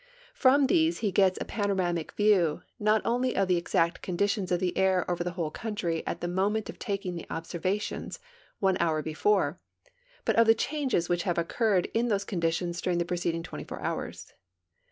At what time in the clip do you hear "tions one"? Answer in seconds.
7.79-8.77